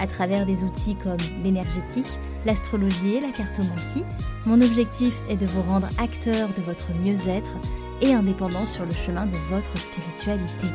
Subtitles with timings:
[0.00, 4.04] à travers des outils comme l'énergétique, l'astrologie et la cartomancie.
[4.46, 7.52] Mon objectif est de vous rendre acteur de votre mieux-être
[8.00, 10.66] et indépendant sur le chemin de votre spiritualité.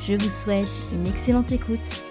[0.00, 2.04] Je vous souhaite une excellente écoute.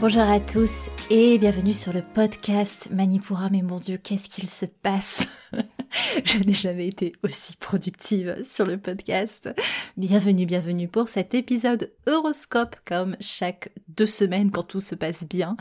[0.00, 3.50] Bonjour à tous et bienvenue sur le podcast Manipura.
[3.50, 5.28] Mais mon Dieu, qu'est-ce qu'il se passe?
[6.24, 9.52] Je n'ai jamais été aussi productive sur le podcast.
[9.96, 15.56] Bienvenue, bienvenue pour cet épisode horoscope comme chaque deux semaines quand tout se passe bien.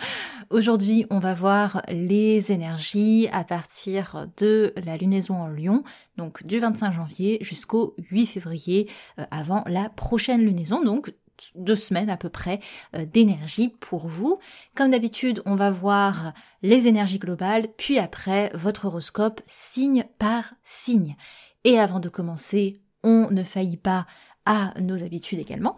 [0.50, 5.84] Aujourd'hui, on va voir les énergies à partir de la lunaison en Lion,
[6.18, 11.14] donc du 25 janvier jusqu'au 8 février euh, avant la prochaine lunaison, donc
[11.56, 12.60] deux semaines à peu près
[12.96, 14.40] euh, d'énergie pour vous.
[14.76, 21.16] Comme d'habitude, on va voir les énergies globales, puis après votre horoscope signe par signe.
[21.64, 24.06] Et avant de commencer, on ne faillit pas
[24.46, 25.76] à nos habitudes également.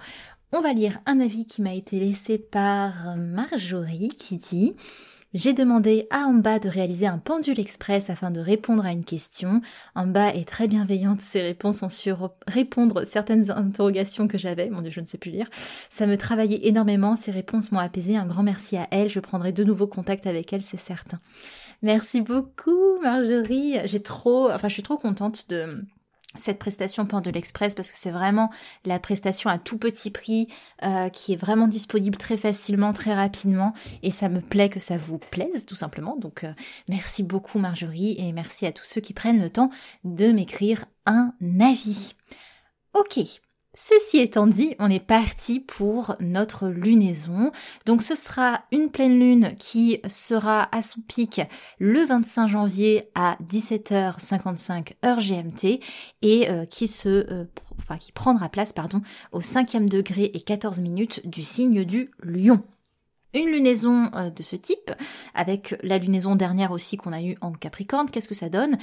[0.53, 4.75] On va lire un avis qui m'a été laissé par Marjorie qui dit
[5.33, 9.61] j'ai demandé à Amba de réaliser un pendule express afin de répondre à une question.
[9.95, 12.13] Amba est très bienveillante, ses réponses ont su
[12.47, 14.69] répondre certaines interrogations que j'avais.
[14.69, 15.49] Mon dieu, je ne sais plus lire.
[15.89, 18.17] Ça me travaillait énormément, ses réponses m'ont apaisé.
[18.17, 21.19] Un grand merci à elle, je prendrai de nouveau contact avec elle, c'est certain.
[21.81, 25.83] Merci beaucoup Marjorie, j'ai trop, enfin je suis trop contente de
[26.37, 28.49] cette prestation Pendule Express parce que c'est vraiment
[28.85, 30.47] la prestation à tout petit prix
[30.83, 34.97] euh, qui est vraiment disponible très facilement, très rapidement et ça me plaît que ça
[34.97, 36.15] vous plaise tout simplement.
[36.17, 36.53] Donc euh,
[36.87, 39.69] merci beaucoup Marjorie et merci à tous ceux qui prennent le temps
[40.03, 42.15] de m'écrire un avis.
[42.93, 43.19] Ok,
[43.73, 47.53] Ceci étant dit, on est parti pour notre lunaison.
[47.85, 51.39] Donc ce sera une pleine lune qui sera à son pic
[51.79, 55.79] le 25 janvier à 17h55 heure GMT
[56.21, 56.65] et euh,
[57.05, 57.45] euh,
[57.97, 62.61] qui prendra place pardon au 5e degré et 14 minutes du signe du lion.
[63.33, 64.91] Une lunaison euh, de ce type,
[65.33, 68.77] avec la lunaison dernière aussi qu'on a eue en Capricorne, qu'est-ce que ça donne?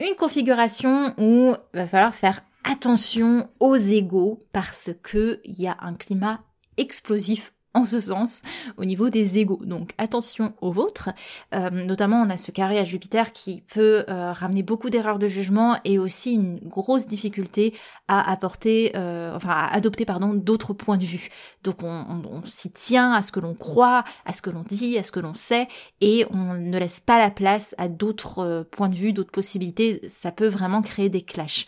[0.00, 5.76] Une configuration où il va falloir faire attention aux égaux parce que il y a
[5.80, 6.40] un climat
[6.76, 8.42] explosif en ce sens
[8.76, 9.60] au niveau des égaux.
[9.64, 11.10] Donc attention aux vôtres.
[11.54, 15.26] Euh, notamment on a ce carré à Jupiter qui peut euh, ramener beaucoup d'erreurs de
[15.26, 17.74] jugement et aussi une grosse difficulté
[18.08, 21.30] à apporter, euh, enfin à adopter pardon d'autres points de vue.
[21.62, 25.02] Donc on, s'y tient à ce que l'on croit, à ce que l'on dit, à
[25.02, 25.68] ce que l'on sait
[26.00, 30.00] et on ne laisse pas la place à d'autres points de vue, d'autres possibilités.
[30.08, 31.66] Ça peut vraiment créer des clashs.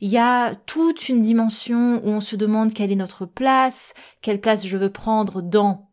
[0.00, 4.40] Il y a toute une dimension où on se demande quelle est notre place, quelle
[4.40, 5.89] place je veux prendre dans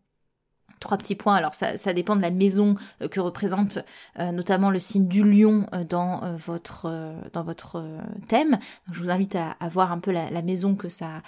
[0.79, 1.35] trois petits points.
[1.35, 3.79] Alors ça, ça dépend de la maison euh, que représente
[4.19, 6.87] euh, notamment le signe du lion euh, dans votre
[7.33, 7.83] dans votre
[8.27, 8.59] thème.
[8.91, 11.21] je vous invite à, à voir un peu la, maison que ça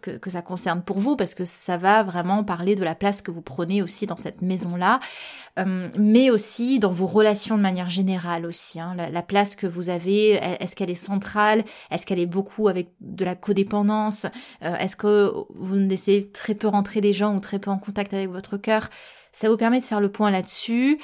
[0.00, 3.30] que, ça concerne pour vous parce que ça va vraiment parler de la place que
[3.30, 5.00] vous prenez aussi dans cette maison là,
[5.98, 8.80] mais aussi dans vos relations de manière générale aussi.
[8.80, 8.94] Hein.
[8.96, 12.90] La, la, place que vous avez, est-ce qu'elle est centrale, est-ce qu'elle est beaucoup avec
[13.00, 14.26] de la codépendance,
[14.62, 18.30] est-ce que vous laissez très peu rentrer des gens ou très peu en contact avec
[18.30, 18.56] votre
[19.32, 20.98] ça vous permet de faire le point là-dessus.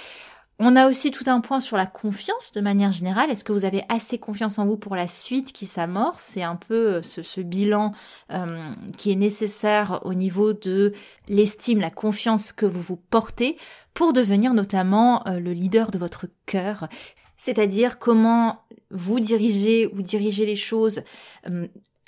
[0.61, 3.29] On a aussi tout un point sur la confiance de manière générale.
[3.29, 6.23] Est-ce que vous avez assez confiance en vous pour la suite qui s'amorce?
[6.23, 7.93] C'est un peu euh, ce, bilan
[8.31, 10.93] euh, qui est nécessaire au niveau de
[11.29, 13.57] l'estime, la confiance que vous vous portez
[13.95, 16.89] pour devenir notamment euh, le leader de votre cœur.
[17.37, 21.03] C'est-à-dire comment vous dirigez ou diriger les choses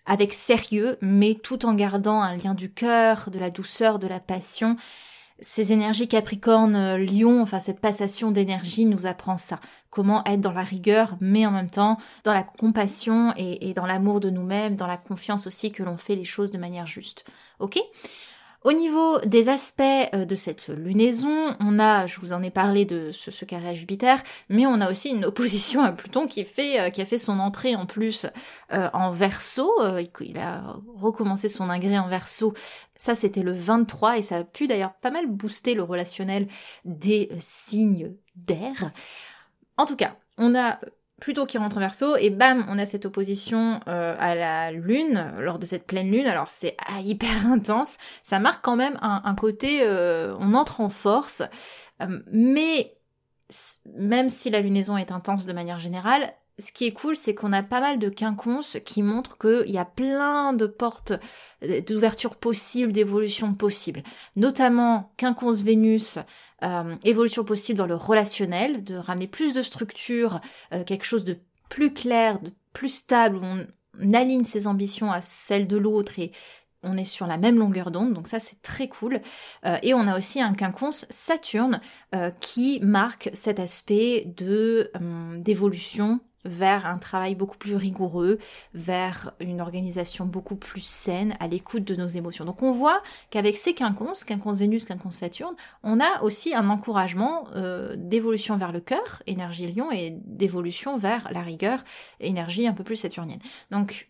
[0.07, 4.21] avec sérieux, mais tout en gardant un lien du cœur, de la douceur, de la
[4.21, 4.77] passion
[5.41, 9.61] ces énergies Capricorne, euh, Lion, enfin cette passation d'énergie nous apprend ça.
[9.91, 13.87] Comment être dans la rigueur, mais en même temps dans la compassion et, et dans
[13.87, 17.25] l'amour de nous-mêmes, dans la confiance aussi que l'on fait les choses de manière juste.
[17.59, 17.79] Ok?
[18.67, 22.85] Au niveau des aspects euh, de cette lunaison, on a, je vous en ai parlé
[22.85, 26.81] de ce, carré à Jupiter, mais on a aussi une opposition à Pluton qui fait,
[26.81, 28.27] euh, qui a fait son entrée en plus
[28.73, 29.73] euh, en Verseau.
[30.21, 32.55] il a recommencé son agrès en Verseau.
[32.97, 36.49] Ça, c'était le 23 et ça a pu d'ailleurs pas mal booster le relationnel
[36.85, 38.91] des signes d'air.
[39.77, 40.81] En tout cas, on a
[41.21, 45.33] Plutôt qui rentre en verso, et bam, on a cette opposition euh, à la lune,
[45.39, 49.35] lors de cette pleine lune, alors c'est ah, hyper intense, ça marque quand même un,
[49.35, 51.43] côté, euh, on entre en force,
[52.03, 52.99] euh, mais
[53.95, 57.53] même si la lunaison est intense de manière générale, ce qui est cool, c'est qu'on
[57.53, 61.13] a pas mal de quinconces qui montrent qu'il y a plein de portes
[61.87, 64.03] d'ouverture possibles, d'évolution possible.
[64.37, 66.19] Notamment quinconce Vénus,
[66.63, 70.41] euh, évolution possible dans le relationnel, de ramener plus de structure,
[70.73, 71.37] euh, quelque chose de
[71.69, 73.67] plus clair, de plus stable, où on,
[74.13, 76.31] aligne ses ambitions à celles de l'autre et
[76.83, 79.23] on est sur la même longueur d'onde, donc ça c'est très cool.
[79.65, 81.81] Euh, et on a aussi un quinconce Saturne
[82.41, 84.93] qui marque cet aspect de
[85.39, 88.39] d'évolution vers un travail beaucoup plus rigoureux,
[88.75, 92.45] vers une organisation beaucoup plus saine, à l'écoute de nos émotions.
[92.45, 97.49] Donc on voit qu'avec ces quinconces, quinconce Vénus, quinconce Saturne, on a aussi un encouragement
[97.55, 101.85] euh, d'évolution vers le cœur, énergie lion, et d'évolution vers la rigueur,
[102.21, 103.41] énergie un peu plus saturnienne.
[103.71, 104.09] Donc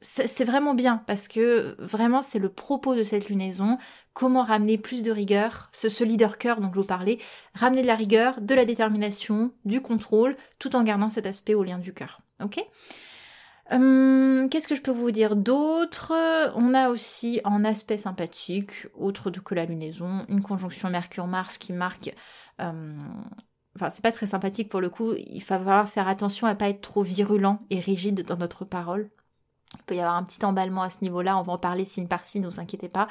[0.00, 3.78] c'est vraiment bien parce que vraiment c'est le propos de cette lunaison,
[4.12, 7.18] comment ramener plus de rigueur, ce, leader cœur dont je vous parlais,
[7.54, 11.64] ramener de la rigueur, de la détermination, du contrôle, tout en gardant cet aspect au
[11.64, 12.20] lien du cœur.
[12.42, 12.64] Ok?
[13.70, 16.12] Hum, Qu'est-ce que je peux vous dire d'autre?
[16.54, 22.14] On a aussi en aspect sympathique, autre que la lunaison, une conjonction Mercure-Mars qui marque
[22.58, 22.98] hum,
[23.76, 26.68] enfin c'est pas très sympathique pour le coup, il va falloir faire attention à pas
[26.68, 29.10] être trop virulent et rigide dans notre parole.
[29.88, 32.08] Il peut y avoir un petit emballement à ce niveau-là, on va en parler signe
[32.08, 33.08] par signe, ne vous inquiétez pas.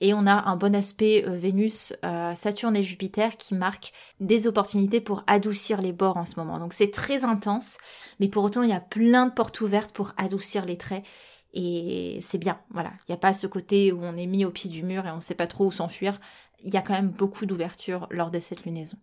[0.00, 4.46] Et on a un bon aspect euh, Vénus, euh, Saturne et Jupiter qui marquent des
[4.46, 6.58] opportunités pour adoucir les bords en ce moment.
[6.58, 7.76] Donc c'est très intense,
[8.20, 11.04] mais pour autant il y a plein de portes ouvertes pour adoucir les traits.
[11.52, 12.90] Et c'est bien, voilà.
[13.00, 15.10] Il n'y a pas ce côté où on est mis au pied du mur et
[15.10, 16.18] on ne sait pas trop où s'enfuir.
[16.64, 18.96] Il y a quand même beaucoup d'ouverture lors de cette lunaison.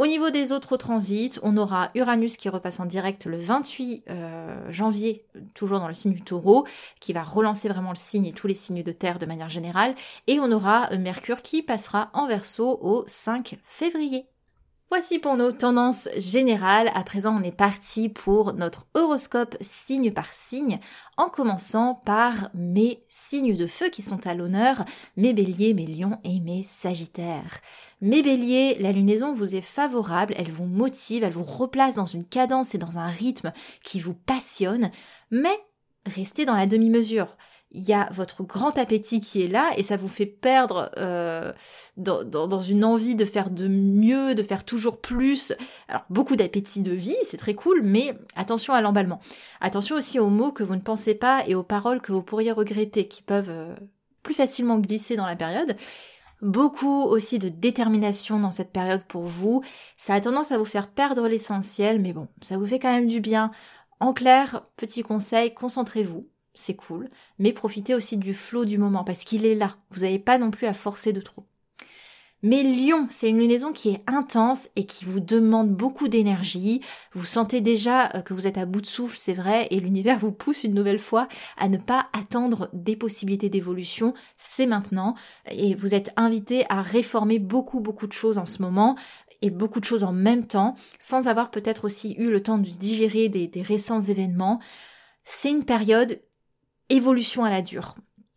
[0.00, 4.72] Au niveau des autres transits, on aura Uranus qui repasse en direct le 28 euh,
[4.72, 6.66] janvier, toujours dans le signe du taureau,
[7.00, 9.94] qui va relancer vraiment le signe et tous les signes de terre de manière générale.
[10.26, 14.24] Et on aura euh, Mercure qui passera en verso au 5 février.
[14.92, 16.90] Voici pour nos tendances générales.
[16.96, 20.80] À présent, on est parti pour notre horoscope signe par signe,
[21.16, 24.84] en commençant par mes signes de feu qui sont à l'honneur,
[25.16, 27.60] mes béliers, mes lions et mes sagittaires.
[28.00, 32.24] Mes béliers, la lunaison vous est favorable, elle vous motive, elle vous replace dans une
[32.24, 33.52] cadence et dans un rythme
[33.84, 34.90] qui vous passionne,
[35.30, 35.56] mais
[36.06, 37.36] restez dans la demi-mesure
[37.72, 41.52] il y a votre grand appétit qui est là et ça vous fait perdre euh,
[41.96, 45.52] dans, une envie de faire de mieux, de faire toujours plus.
[45.88, 49.20] Alors beaucoup d'appétit de vie, c'est très cool, mais attention à l'emballement.
[49.60, 52.50] Attention aussi aux mots que vous ne pensez pas et aux paroles que vous pourriez
[52.50, 53.74] regretter, qui peuvent euh,
[54.22, 55.76] plus facilement glisser dans la période.
[56.42, 59.62] Beaucoup aussi de détermination dans cette période pour vous.
[59.98, 63.08] Ça a tendance à vous faire perdre l'essentiel, mais bon, ça vous fait quand même
[63.08, 63.50] du bien.
[64.00, 67.08] En clair, petit conseil, concentrez-vous c'est cool,
[67.38, 69.76] mais profitez aussi du flot du moment parce qu'il est là.
[69.90, 71.44] Vous n'avez pas non plus à forcer de trop.
[72.42, 76.80] Mais Lion, c'est une lunaison qui est intense et qui vous demande beaucoup d'énergie.
[77.12, 80.18] Vous sentez déjà euh, que vous êtes à bout de souffle, c'est vrai, et l'univers
[80.18, 84.14] vous pousse une nouvelle fois à ne pas attendre des possibilités d'évolution.
[84.38, 85.16] C'est maintenant.
[85.50, 88.96] Et vous êtes invité à réformer beaucoup, beaucoup de choses en ce moment
[89.42, 92.68] et beaucoup de choses en même temps, sans avoir peut-être aussi eu le temps de
[92.68, 94.60] digérer des, récents événements.
[95.24, 96.20] C'est une période
[96.88, 97.94] évolution à la dure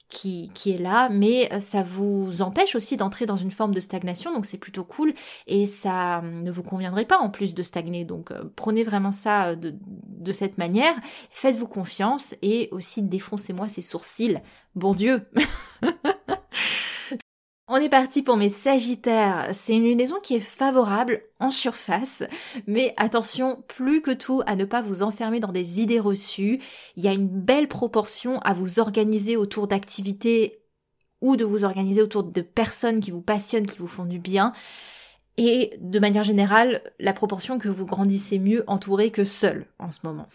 [0.10, 3.80] qui, qui, est là, mais euh, ça vous empêche aussi d'entrer dans une forme de
[3.80, 5.16] stagnation, donc c'est plutôt cool,
[5.48, 9.12] et ça euh, ne vous conviendrait pas en plus de stagner, donc euh, prenez vraiment
[9.12, 10.94] ça de, de cette manière,
[11.32, 14.38] faites-vous confiance, et aussi défoncez-moi ces sourcils,
[14.76, 15.28] bon Dieu
[17.70, 19.50] On est parti pour mes Sagittaires.
[19.54, 22.24] C'est une lunaison qui est favorable en surface,
[22.68, 26.60] mais attention plus que tout à ne pas vous enfermer dans des idées reçues.
[26.98, 30.62] Il y a une belle proportion à vous organiser autour d'activités
[31.22, 34.52] ou de vous organiser autour de personnes qui vous passionnent, qui vous font du bien.
[35.38, 40.00] Et de manière générale, la proportion que vous grandissez mieux entouré que seul en ce
[40.04, 40.28] moment.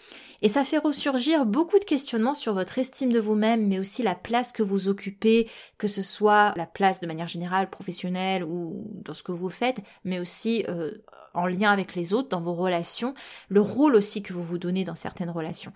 [0.43, 4.17] Et ça fait ressurgir beaucoup de questionnements sur votre estime de vous-même, mais aussi la
[4.17, 9.15] place que vous occupez, que ce soit la place de manière générale, professionnelle ou dans
[9.15, 10.91] ce que vous faites, mais aussi euh,
[11.33, 13.15] en lien avec les autres, dans vos relations,
[13.49, 15.73] le rôle aussi que vous vous donnez dans certaines relations.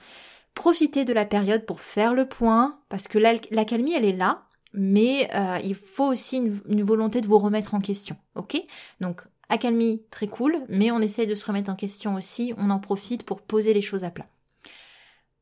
[0.54, 5.28] Profitez de la période pour faire le point, parce que l'accalmie, elle est là, mais
[5.34, 8.62] euh, il faut aussi une, volonté de vous remettre en question, ok?
[9.00, 12.78] Donc accalmie, très cool, mais on essaye de se remettre en question aussi, on en
[12.78, 14.26] profite pour poser les choses à plat.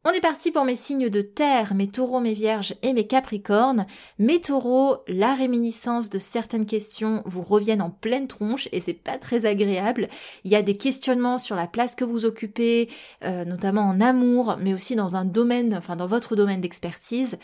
[0.02, 3.84] On est parti pour mes signes de terre, mes taureaux, mes vierges et mes capricornes.
[4.18, 9.18] Mes taureaux, la réminiscence de certaines questions vous reviennent en pleine tronche et c'est pas
[9.18, 10.08] très agréable.
[10.44, 12.88] Il y a des questionnements sur la place que vous occupez,
[13.26, 17.38] euh, notamment en amour, mais aussi dans un domaine, enfin dans votre domaine d'expertise.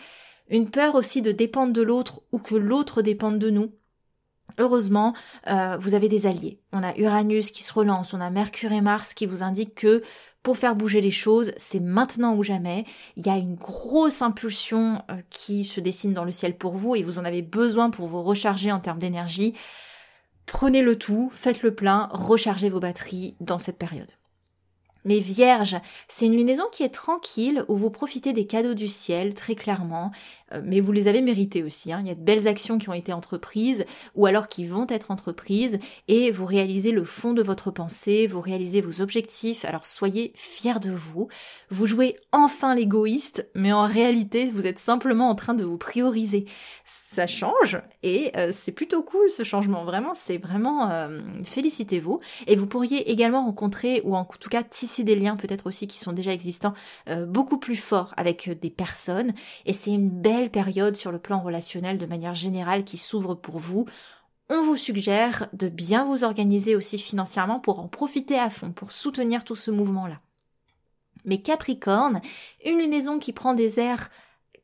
[0.48, 3.72] Une peur aussi de dépendre de l'autre ou que l'autre dépende de nous.
[4.58, 5.12] Heureusement,
[5.48, 6.60] euh, vous avez des alliés.
[6.72, 10.02] On a Uranus qui se relance, on a Mercure et Mars qui vous indiquent que
[10.42, 12.84] pour faire bouger les choses, c'est maintenant ou jamais.
[13.16, 16.94] Il y a une grosse impulsion euh, qui se dessine dans le ciel pour vous
[16.94, 19.54] et vous en avez besoin pour vous recharger en termes d'énergie.
[20.46, 24.12] Prenez le tout, faites le plein, rechargez vos batteries dans cette période.
[25.06, 25.76] Mais vierge,
[26.08, 30.10] c'est une lunaison qui est tranquille, où vous profitez des cadeaux du ciel, très clairement,
[30.52, 31.92] euh, mais vous les avez mérités aussi.
[31.92, 32.00] Hein.
[32.02, 33.84] Il y a de belles actions qui ont été entreprises,
[34.16, 38.40] ou alors qui vont être entreprises, et vous réalisez le fond de votre pensée, vous
[38.40, 41.28] réalisez vos objectifs, alors soyez fiers de vous.
[41.70, 46.46] Vous jouez enfin l'égoïste, mais en réalité, vous êtes simplement en train de vous prioriser.
[46.84, 50.90] Ça change, et euh, c'est plutôt cool ce changement, vraiment, c'est vraiment...
[50.90, 52.18] Euh, félicitez-vous.
[52.48, 55.98] Et vous pourriez également rencontrer, ou en tout cas tisser des liens peut-être aussi qui
[55.98, 56.74] sont déjà existants
[57.08, 59.32] euh, beaucoup plus forts avec euh, des personnes.
[59.64, 63.58] Et c'est une belle période sur le plan relationnel de manière générale qui s'ouvre pour
[63.58, 63.86] vous.
[64.48, 68.92] On vous suggère de bien vous organiser aussi financièrement pour en profiter à fond, pour
[68.92, 70.20] soutenir tout ce mouvement-là.
[71.24, 72.20] Mais Capricorne,
[72.64, 74.10] une lunaison qui prend des airs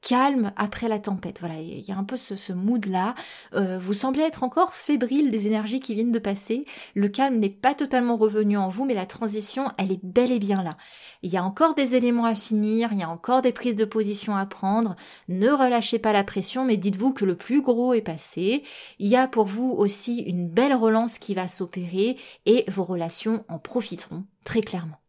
[0.02, 1.38] calme après la tempête.
[1.40, 3.14] Voilà, il y a un peu ce, mood-là.
[3.54, 6.66] Euh, vous semblez être encore fébrile des énergies qui viennent de passer.
[6.94, 10.38] Le calme n'est pas totalement revenu en vous, mais la transition, elle est bel et
[10.38, 10.76] bien là.
[11.23, 13.85] Il y a encore des éléments à finir, il y a encore des prises de
[13.85, 14.97] position à prendre.
[15.28, 18.64] Ne relâchez pas la pression, mais dites-vous que le plus gros est passé.
[18.99, 23.44] Il y a pour vous aussi une belle relance qui va s'opérer et vos relations
[23.49, 25.01] en profiteront très clairement.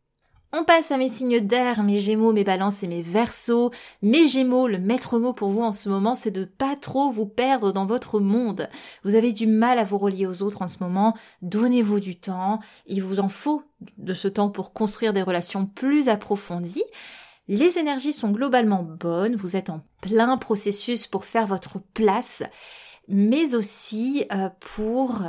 [0.56, 3.72] On passe à mes signes d'air, mes gémeaux, mes balances et mes versos.
[4.04, 7.26] Mes gémeaux, le maître mot pour vous en ce moment, c'est de pas trop vous
[7.26, 8.70] perdre dans votre monde.
[9.04, 11.16] Vous avez du mal à vous relier aux autres en ce moment.
[11.42, 12.60] Donnez-vous du temps.
[12.86, 13.64] Il vous en faut
[13.98, 16.84] de ce temps pour construire des relations plus approfondies.
[17.48, 19.36] Les énergies sont globalement bonnes.
[19.36, 22.44] Vous êtes en plein processus pour faire votre place
[23.08, 25.24] mais aussi euh, pour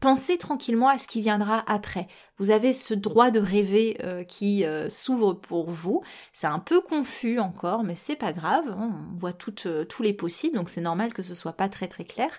[0.00, 2.06] Pensez tranquillement à ce qui viendra après.
[2.38, 6.02] Vous avez ce droit de rêver euh, qui euh, s'ouvre pour vous.
[6.32, 8.64] C'est un peu confus encore, mais c'est pas grave.
[8.78, 9.32] On voit
[9.66, 12.30] euh, tous les possibles, donc c'est normal que ce soit pas très très clair.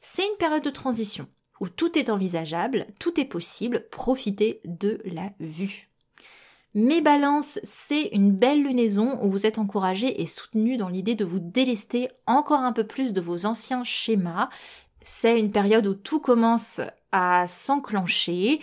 [0.00, 1.26] C'est une période de transition
[1.58, 3.88] où tout est envisageable, tout est possible.
[3.90, 5.90] Profitez de la vue.
[6.74, 11.24] Mes balances, c'est une belle lunaison où vous êtes encouragé et soutenu dans l'idée de
[11.24, 14.48] vous délester encore un peu plus de vos anciens schémas.
[15.02, 16.80] C'est une période où tout commence
[17.12, 18.60] à s'enclencher.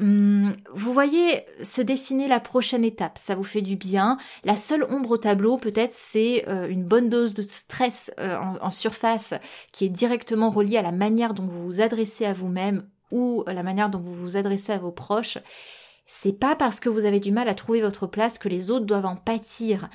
[0.00, 4.16] Hum, vous voyez se dessiner la prochaine étape, ça vous fait du bien.
[4.44, 8.70] La seule ombre au tableau, peut-être, c'est euh, une bonne dose de stress euh, en,
[8.70, 9.34] surface
[9.72, 13.62] qui est directement reliée à la manière dont vous vous adressez à vous-même ou la
[13.62, 15.38] manière dont vous vous adressez à vos proches.
[16.06, 18.86] C'est pas parce que vous avez du mal à trouver votre place que les autres
[18.86, 19.88] doivent en pâtir.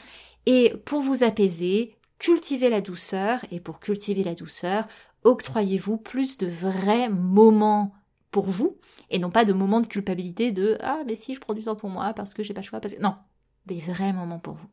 [0.45, 4.87] Et pour vous apaiser, cultivez la douceur, et pour cultiver la douceur,
[5.25, 7.93] octroyez-vous plus de vrais moments
[8.31, 8.77] pour vous
[9.09, 11.75] et non pas de moments de culpabilité de ah mais si je prends du temps
[11.75, 13.15] pour moi parce que j'ai pas le choix parce que non
[13.65, 14.67] des vrais moments pour vous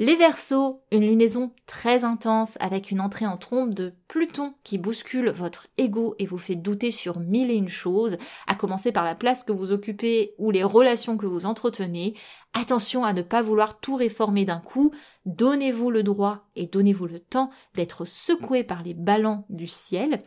[0.00, 5.28] les Verseaux, une lunaison très intense avec une entrée en trompe de Pluton qui bouscule
[5.28, 8.16] votre ego et vous fait douter sur mille et une choses,
[8.46, 12.14] à commencer par la place que vous occupez ou les relations que vous entretenez.
[12.54, 14.90] Attention à ne pas vouloir tout réformer d'un coup,
[15.26, 20.24] donnez-vous le droit et donnez-vous le temps d'être secoué par les ballons du ciel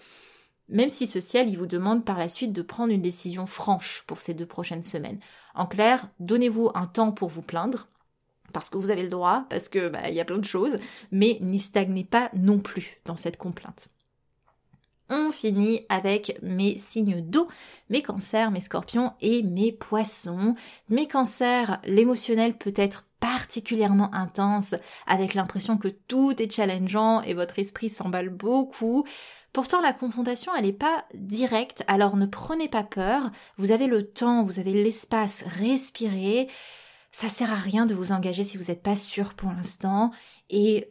[0.70, 4.04] même si ce ciel il vous demande par la suite de prendre une décision franche
[4.08, 5.20] pour ces deux prochaines semaines.
[5.56, 7.90] En clair, donnez-vous un temps pour vous plaindre,
[8.54, 10.78] parce que vous avez le droit, parce que bah, il y a plein de choses,
[11.12, 13.90] mais n'y stagnez pas non plus dans cette complainte.
[15.10, 17.48] On finit avec mes signes d'eau,
[17.90, 20.56] mes cancers, mes scorpions et mes poissons.
[20.90, 24.76] Mes cancers, l'émotionnel peut être particulièrement intense,
[25.08, 29.06] avec l'impression que tout est challengeant et votre esprit s'emballe beaucoup.
[29.54, 33.30] Pourtant, la confrontation, elle n'est pas directe, alors ne prenez pas peur.
[33.58, 36.48] Vous avez le temps, vous avez l'espace, respirez.
[37.14, 40.12] Ça sert à rien de vous engager si vous n'êtes pas sûr pour l'instant.
[40.50, 40.90] Et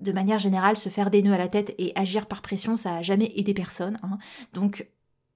[0.00, 2.92] de manière générale, se faire des nœuds à la tête et agir par pression, ça
[2.92, 4.00] n'a jamais aidé personne.
[4.02, 4.18] Hein.
[4.54, 4.88] Donc,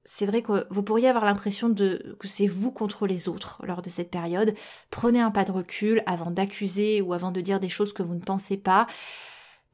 [0.05, 3.91] c'est vrai que vous pourriez avoir l'impression que c'est vous contre les autres lors de
[3.91, 4.55] cette période.
[4.91, 8.15] Prenez un pas de recul avant d'accuser ou avant de dire des choses que vous
[8.15, 8.87] ne pensez pas,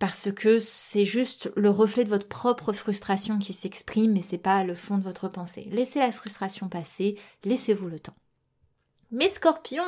[0.01, 4.65] parce que c'est juste le reflet de votre propre frustration qui s'exprime, mais c'est pas
[4.65, 5.69] le fond de votre pensée.
[5.71, 8.17] Laissez la frustration passer, laissez-vous le temps.
[9.11, 9.85] Mais scorpion,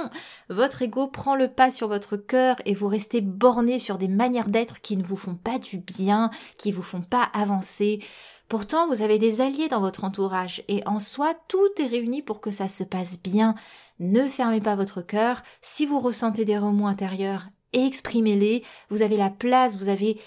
[0.48, 4.48] votre ego prend le pas sur votre cœur et vous restez borné sur des manières
[4.48, 8.02] d'être qui ne vous font pas du bien, qui vous font pas avancer.
[8.48, 12.40] Pourtant, vous avez des alliés dans votre entourage et en soi, tout est réuni pour
[12.40, 13.54] que ça se passe bien.
[13.98, 15.42] Ne fermez pas votre cœur.
[15.60, 18.64] Si vous ressentez des remous intérieurs, exprimez-les.
[18.88, 20.18] Vous avez la place, vous avez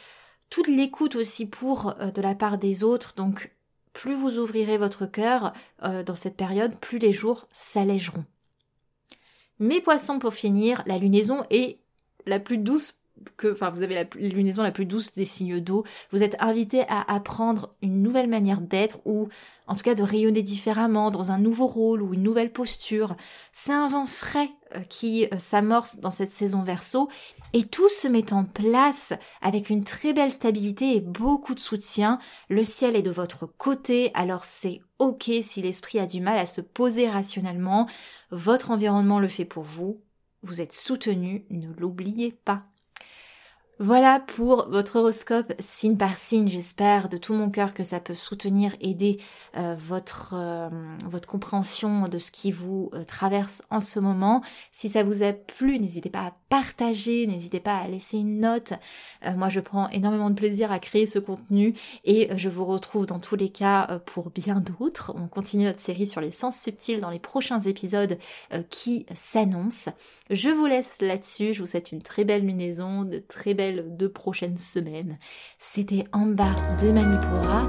[0.52, 3.16] toute l'écoute aussi pour euh, de la part des autres.
[3.16, 3.52] Donc,
[3.92, 5.52] plus vous ouvrirez votre cœur
[5.84, 8.26] euh, dans cette période, plus les jours s'allégeront.
[9.60, 11.80] Mes poissons, pour finir, la lunaison est
[12.26, 12.96] la plus douce
[13.38, 15.84] que, enfin, vous avez la lunaison la plus douce des signes d'eau.
[16.12, 19.30] Vous êtes invité à apprendre une nouvelle manière d'être ou,
[19.68, 23.16] en tout cas, de rayonner différemment dans un nouveau rôle ou une nouvelle posture.
[23.52, 27.10] C'est un vent frais euh, qui euh, s'amorce dans cette saison verso
[27.54, 32.20] et tout se met en place avec une très belle stabilité et beaucoup de soutien.
[32.50, 36.46] Le ciel est de votre côté, alors c'est ok si l'esprit a du mal à
[36.46, 37.88] se poser rationnellement.
[38.32, 40.02] Votre environnement le fait pour vous.
[40.42, 42.73] Vous êtes soutenu, ne l'oubliez pas.
[43.80, 46.48] Voilà pour votre horoscope signe par signe.
[46.48, 49.18] J'espère de tout mon cœur que ça peut soutenir, aider
[49.58, 50.70] euh, votre euh,
[51.10, 54.44] votre compréhension de ce qui vous euh, traverse en ce moment.
[54.72, 58.74] Si ça vous a plu, n'hésitez pas à partager, n'hésitez pas à laisser une note.
[59.36, 61.74] moi, je prends énormément de plaisir à créer ce contenu
[62.06, 65.14] et je vous retrouve dans tous les cas pour bien d'autres.
[65.16, 68.20] On continue notre série sur les sens subtils dans les prochains épisodes
[68.70, 69.92] qui s'annoncent.
[70.30, 71.54] Je vous laisse là-dessus.
[71.54, 75.18] Je vous souhaite une très belle lunaison, de très belles deux prochaines semaines.
[75.58, 77.68] C'était en bas de Manipura.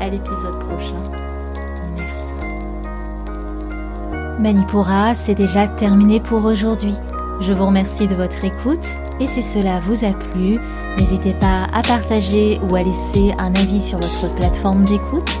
[0.00, 1.02] À l'épisode prochain.
[1.98, 2.34] Merci.
[4.40, 6.94] Manipura, c'est déjà terminé pour aujourd'hui.
[7.40, 8.86] Je vous remercie de votre écoute
[9.20, 10.58] et si cela vous a plu,
[10.96, 15.40] n'hésitez pas à partager ou à laisser un avis sur votre plateforme d'écoute